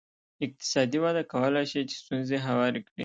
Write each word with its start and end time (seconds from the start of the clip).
اقتصادي 0.45 0.97
وده 1.03 1.23
کولای 1.33 1.65
شي 1.71 1.81
چې 1.89 1.95
ستونزې 2.03 2.37
هوارې 2.47 2.79
کړي. 2.87 2.99